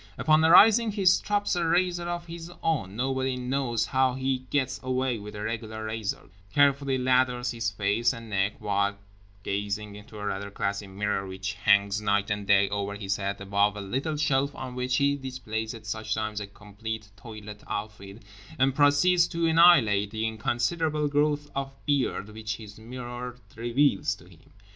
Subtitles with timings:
[0.17, 5.19] Upon arising he strops a razor of his own (nobody knows how he gets away
[5.19, 8.97] with a regular razor), carefully lathers his face and neck—while
[9.43, 13.77] gazing into a rather classy mirror which hangs night and day over his head, above
[13.77, 19.27] a little shelf on which he displays at such times a complete toilet outfit—and proceeds
[19.27, 24.51] to annihilate the inconsiderable growth of beard which his mirror reveals to him.